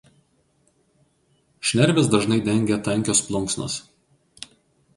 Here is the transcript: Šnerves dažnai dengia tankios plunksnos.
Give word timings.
Šnerves 1.71 2.09
dažnai 2.15 2.39
dengia 2.49 2.81
tankios 2.89 3.23
plunksnos. 3.29 3.79